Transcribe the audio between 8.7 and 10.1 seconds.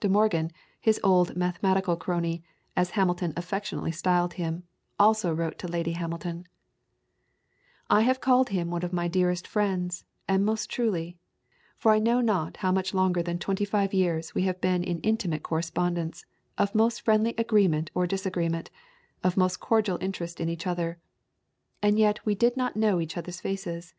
one of my dearest friends,